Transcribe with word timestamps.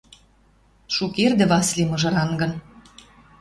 Шукердӹ 0.95 1.45
Васли 1.51 1.83
мыжырангын. 1.91 2.51